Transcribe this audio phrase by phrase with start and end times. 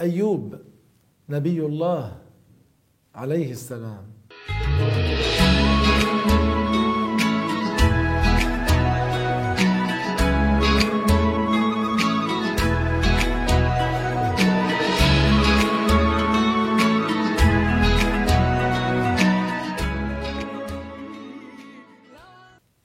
[0.00, 0.54] أيوب
[1.28, 2.22] نبي الله
[3.14, 4.04] عليه السلام.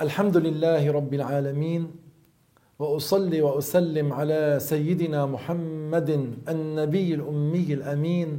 [0.00, 2.07] الحمد لله رب العالمين
[2.78, 6.10] وأصلي وأسلم على سيدنا محمد
[6.48, 8.38] النبي الأمي الأمين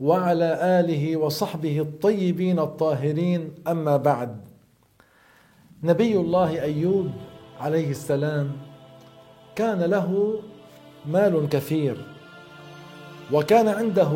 [0.00, 3.54] وعلى آله وصحبه الطيبين الطاهرين.
[3.68, 4.36] أما بعد
[5.82, 7.10] نبي الله أيوب
[7.60, 8.52] عليه السلام
[9.56, 10.40] كان له
[11.06, 11.96] مال كثير
[13.32, 14.12] وكان عنده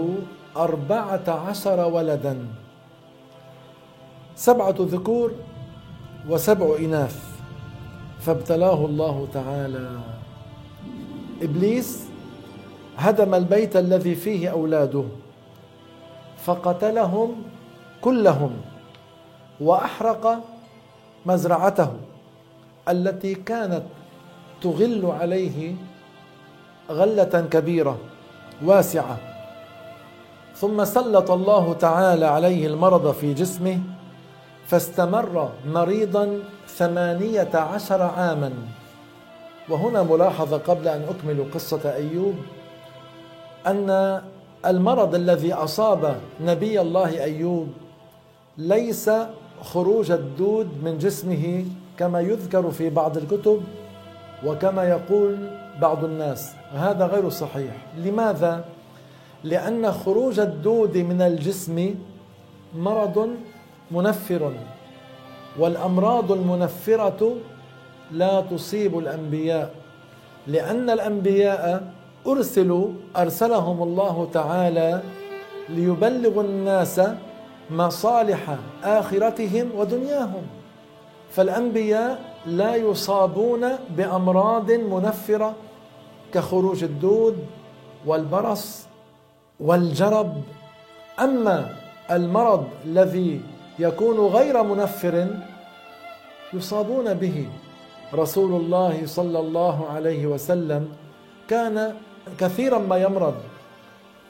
[0.56, 2.46] أربعة عشر ولدا
[4.36, 5.32] سبعة ذكور
[6.28, 7.33] وسبع إناث.
[8.26, 9.88] فابتلاه الله تعالى.
[11.42, 12.04] إبليس
[12.96, 15.04] هدم البيت الذي فيه أولاده
[16.44, 17.42] فقتلهم
[18.00, 18.52] كلهم
[19.60, 20.40] وأحرق
[21.26, 21.90] مزرعته
[22.88, 23.82] التي كانت
[24.62, 25.74] تغل عليه
[26.90, 27.98] غلة كبيرة
[28.64, 29.18] واسعة.
[30.56, 33.80] ثم سلط الله تعالى عليه المرض في جسمه
[34.66, 38.52] فاستمر مريضا ثمانية عشر عاما.
[39.68, 42.34] وهنا ملاحظة قبل أن أكمل قصة أيوب
[43.66, 44.20] أن
[44.66, 47.68] المرض الذي أصاب نبي الله أيوب
[48.58, 49.10] ليس
[49.62, 51.64] خروج الدود من جسمه
[51.98, 53.60] كما يذكر في بعض الكتب
[54.46, 55.36] وكما يقول
[55.80, 56.52] بعض الناس.
[56.72, 57.72] هذا غير صحيح.
[57.96, 58.64] لماذا؟
[59.44, 61.94] لأن خروج الدود من الجسم
[62.74, 63.28] مرض
[63.90, 64.52] منفر.
[65.58, 67.36] والأمراض المنفرة
[68.12, 69.70] لا تصيب الأنبياء
[70.46, 71.92] لأن الأنبياء
[72.26, 75.02] أرسلوا أرسلهم الله تعالى
[75.68, 77.00] ليبلغوا الناس
[77.70, 80.42] مصالح آخرتهم ودنياهم.
[81.30, 85.54] فالأنبياء لا يصابون بأمراض منفرة
[86.34, 87.38] كخروج الدود
[88.06, 88.86] والبرص
[89.60, 90.42] والجرب.
[91.20, 91.76] أما
[92.10, 93.40] المرض الذي
[93.78, 95.26] يكون غير منفر
[96.52, 97.48] يصابون به.
[98.14, 100.88] رسول الله صلى الله عليه وسلم
[101.48, 101.94] كان
[102.38, 103.34] كثيرا ما يمرض.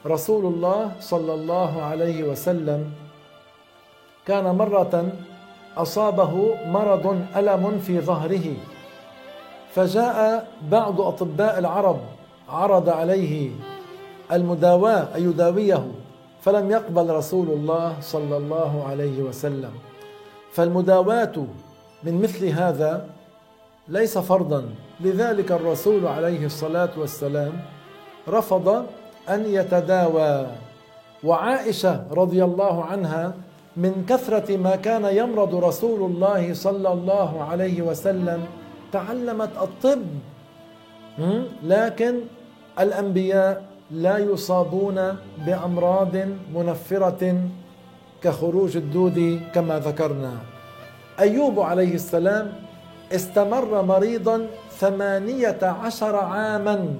[0.05, 2.91] رسول الله صلى الله عليه وسلم
[4.25, 5.09] كان مرة
[5.77, 6.33] أصابه
[6.65, 8.53] مرض ألم في ظهره
[9.75, 11.99] فجاء بعض أطباء العرب
[12.49, 13.51] عرض عليه
[14.31, 15.83] المداواة أن يداويه
[16.45, 19.73] فلم يقبل رسول الله صلى الله عليه وسلم.
[20.53, 21.35] فالمداواة
[22.03, 23.09] من مثل هذا
[23.87, 24.69] ليس فرضا.
[25.01, 27.53] لذلك الرسول عليه الصلاة والسلام
[28.29, 28.85] رفض
[29.29, 30.47] أن يتداوى.
[31.23, 33.33] وعائشة رضي الله عنها
[33.77, 38.45] من كثرة ما كان يمرض رسول الله صلى الله عليه وسلم
[38.91, 40.05] تعلمت الطب.
[41.63, 42.13] لكن
[42.79, 46.15] الأنبياء لا يصابون بأمراض
[46.55, 47.41] منفرة
[48.23, 50.33] كخروج الدود كما ذكرنا.
[51.19, 52.53] أيوب عليه السلام
[53.11, 54.47] استمر مريضا
[54.77, 56.95] ثمانية عشر عاما.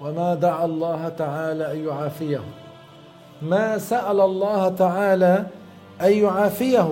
[0.00, 2.40] وما دعا الله تعالى أن يعافيه.
[3.42, 5.46] ما سأل الله تعالى
[6.00, 6.88] أن يعافيه.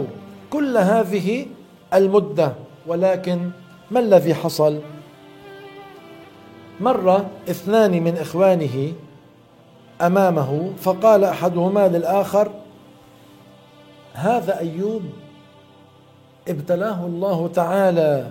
[0.51, 1.47] كل هذه
[1.95, 2.53] المدة.
[2.87, 3.51] ولكن
[3.91, 4.79] ما الذي حصل؟
[6.81, 8.93] مر اثنان من إخوانه
[10.01, 12.51] أمامه فقال أحدهما للآخر
[14.15, 15.03] هذا أيوب
[16.49, 18.27] ابتلاه الله تعالى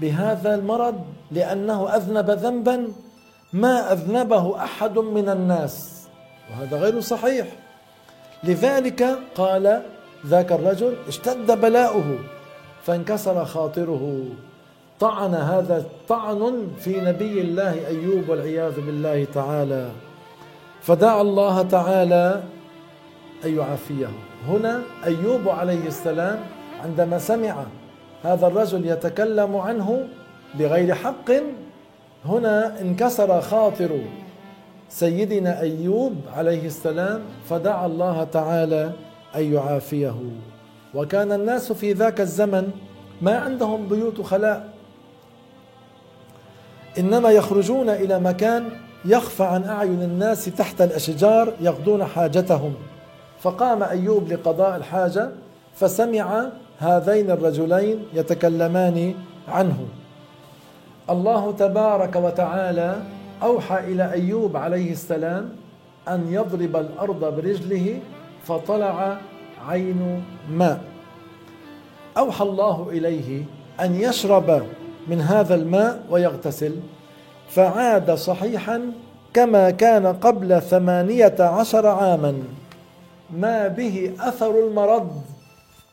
[0.00, 2.88] بهذا المرض لأنه أذنب ذنبا
[3.52, 6.06] ما أذنبه أحد من الناس.
[6.50, 7.46] وهذا غير صحيح.
[8.44, 9.82] لذلك قال
[10.26, 12.18] ذاك الرجل اشتد بلاؤه
[12.82, 14.24] فانكسر خاطره.
[15.00, 19.88] طعن هذا طعن في نبي الله أيوب والعياذ بالله تعالى.
[20.80, 22.42] فدعا الله تعالى
[23.44, 24.08] أن يعافيه.
[24.48, 26.38] هنا أيوب عليه السلام
[26.84, 27.64] عندما سمع
[28.22, 30.08] هذا الرجل يتكلم عنه
[30.54, 31.30] بغير حق
[32.24, 34.00] هنا انكسر خاطر
[34.88, 38.92] سيدنا أيوب عليه السلام فدعا الله تعالى
[39.36, 40.14] أن يعافيه.
[40.94, 42.70] وكان الناس في ذاك الزمن
[43.22, 44.79] ما عندهم بيوت خلاء.
[46.98, 48.68] إنما يخرجون إلى مكان
[49.04, 52.74] يخفى عن أعين الناس تحت الأشجار يقضون حاجتهم.
[53.40, 55.30] فقام أيوب لقضاء الحاجة
[55.74, 56.46] فسمع
[56.78, 59.14] هذين الرجلين يتكلمان
[59.48, 59.78] عنه.
[61.10, 63.02] الله تبارك وتعالى
[63.42, 65.50] أوحى إلى أيوب عليه السلام
[66.08, 67.98] أن يضرب الأرض برجله
[68.44, 69.18] فطلع
[69.68, 70.80] عين ماء.
[72.18, 73.44] أوحى الله إليه
[73.80, 74.62] أن يشرب
[75.10, 76.74] من هذا الماء ويغتسل.
[77.48, 78.92] فعاد صحيحا
[79.34, 82.42] كما كان قبل ثمانية عشر عاما.
[83.30, 85.22] ما به أثر المرض.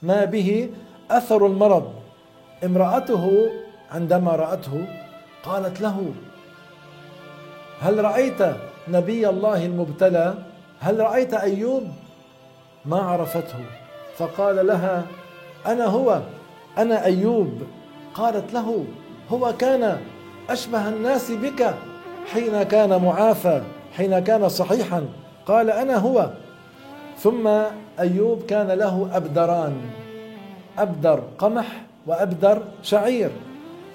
[0.01, 0.69] ما به
[1.11, 1.93] أثر المرض.
[2.65, 3.49] امرأته
[3.91, 4.87] عندما رأته
[5.43, 5.97] قالت له
[7.81, 8.41] هل رأيت
[8.87, 10.33] نبي الله المبتلى؟
[10.79, 11.83] هل رأيت أيوب؟
[12.85, 13.65] ما عرفته.
[14.17, 15.03] فقال لها
[15.65, 16.21] أنا هو
[16.77, 17.51] أنا أيوب.
[18.13, 18.85] قالت له
[19.31, 19.97] هو كان
[20.49, 21.73] أشبه الناس بك
[22.33, 23.61] حين كان معافى
[23.97, 25.05] حين كان صحيحا.
[25.45, 26.29] قال أنا هو.
[27.17, 27.47] ثم
[27.99, 29.75] أيوب كان له أبدران.
[30.77, 31.67] أبدر قمح
[32.07, 33.29] وأبدر شعير.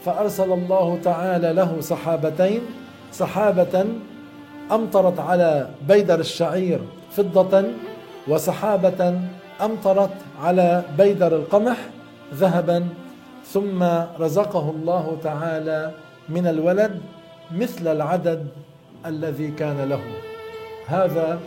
[0.05, 2.61] فأرسل الله تعالى له سحابتين
[3.13, 3.87] سحابة
[4.73, 6.81] أمطرت على بيدر الشعير
[7.17, 7.65] فضة
[8.29, 9.21] وسحابة
[9.61, 11.77] أمطرت على بيدر القمح
[12.35, 12.89] ذهبا
[13.45, 13.83] ثم
[14.19, 15.93] رزقه الله تعالى
[16.29, 17.01] من الولد
[17.51, 18.47] مثل العدد
[19.07, 20.03] الذي كان له.
[20.87, 21.41] هذا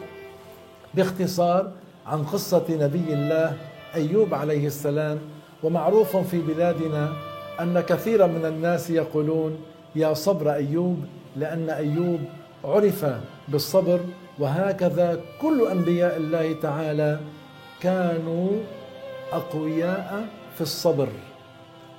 [0.94, 1.72] باختصار
[2.08, 3.58] عن قصة نبي الله
[3.96, 5.20] أيوب عليه السلام
[5.64, 7.14] ومعروف في بلادنا
[7.60, 9.58] أن كثيرا من الناس يقولون
[9.96, 11.06] يا صبر أيوب
[11.38, 12.20] لأن أيوب
[12.66, 13.06] عرف
[13.48, 14.00] بالصبر
[14.40, 17.20] وهكذا كل أنبياء الله تعالى
[17.82, 18.50] كانوا
[19.32, 21.08] أقوياء في الصبر.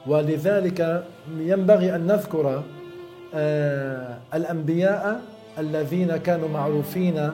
[0.08, 1.04] ولذلك
[1.38, 2.62] ينبغي أن نذكر
[3.34, 5.20] آه، الأنبياء
[5.58, 7.30] الذين كانوا معروفين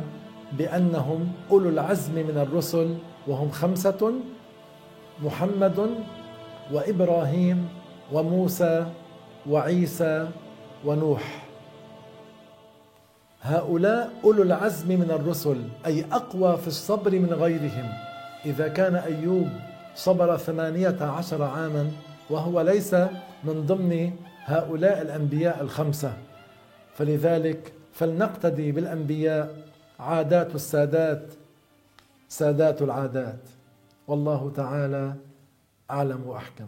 [0.53, 2.95] بأنهم أولو العزم من الرسل
[3.27, 4.13] وهم خمسة
[5.23, 5.91] محمد
[6.73, 7.69] وإبراهيم
[8.13, 8.87] وموسى
[9.51, 10.29] وعيسى
[10.85, 11.43] ونوح.
[13.43, 17.89] هؤلاء أولو العزم من الرسل أي أقوى في الصبر من غيرهم.
[18.47, 19.49] إذا كان أيوب
[19.95, 21.91] صبر ثمانية عشر عاما
[22.31, 22.95] وهو ليس
[23.45, 24.13] من ضمن
[24.45, 26.17] هؤلاء الأنبياء الخمسة.
[26.95, 29.57] فلذلك فلنقتدي بالأنبياء
[30.01, 31.33] عادات السادات
[32.29, 33.41] سادات العادات.
[34.07, 35.15] والله تعالى
[35.91, 36.67] أعلم وأحكم.